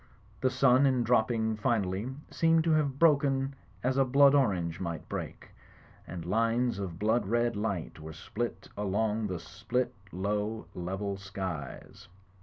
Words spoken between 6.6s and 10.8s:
of blood red light were spilt along the split, low,